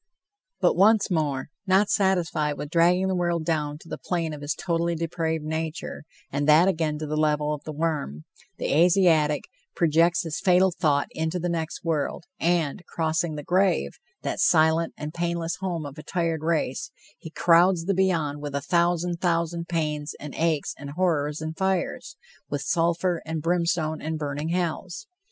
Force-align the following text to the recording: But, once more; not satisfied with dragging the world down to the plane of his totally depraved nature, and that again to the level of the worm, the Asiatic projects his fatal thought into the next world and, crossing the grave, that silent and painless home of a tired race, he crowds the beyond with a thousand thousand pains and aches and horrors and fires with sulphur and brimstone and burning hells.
But, 0.59 0.75
once 0.75 1.11
more; 1.11 1.49
not 1.67 1.91
satisfied 1.91 2.57
with 2.57 2.71
dragging 2.71 3.07
the 3.07 3.13
world 3.13 3.45
down 3.45 3.77
to 3.81 3.87
the 3.87 3.99
plane 3.99 4.33
of 4.33 4.41
his 4.41 4.55
totally 4.55 4.95
depraved 4.95 5.43
nature, 5.45 6.05
and 6.31 6.49
that 6.49 6.67
again 6.67 6.97
to 6.97 7.05
the 7.05 7.15
level 7.15 7.53
of 7.53 7.63
the 7.65 7.71
worm, 7.71 8.23
the 8.57 8.73
Asiatic 8.75 9.43
projects 9.75 10.23
his 10.23 10.39
fatal 10.39 10.71
thought 10.71 11.07
into 11.11 11.37
the 11.37 11.49
next 11.49 11.83
world 11.83 12.23
and, 12.39 12.83
crossing 12.87 13.35
the 13.35 13.43
grave, 13.43 13.99
that 14.23 14.39
silent 14.39 14.95
and 14.97 15.13
painless 15.13 15.57
home 15.57 15.85
of 15.85 15.99
a 15.99 16.03
tired 16.03 16.41
race, 16.41 16.89
he 17.19 17.29
crowds 17.29 17.85
the 17.85 17.93
beyond 17.93 18.41
with 18.41 18.55
a 18.55 18.59
thousand 18.61 19.17
thousand 19.21 19.67
pains 19.67 20.15
and 20.19 20.33
aches 20.33 20.73
and 20.79 20.93
horrors 20.97 21.41
and 21.41 21.55
fires 21.59 22.15
with 22.49 22.63
sulphur 22.63 23.21
and 23.23 23.43
brimstone 23.43 24.01
and 24.01 24.17
burning 24.17 24.49
hells. 24.49 25.05